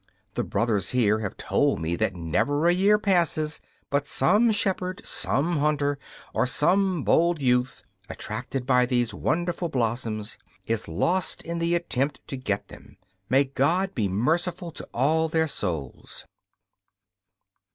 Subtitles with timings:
[0.33, 3.61] The brothers here have told me that never a year passes
[3.91, 5.99] but some shepherd, some hunter
[6.33, 12.35] or some bold youth, attracted by these wonderful blossoms, is lost in the attempt to
[12.35, 12.97] get them.
[13.29, 16.25] May God be merciful to all their souls!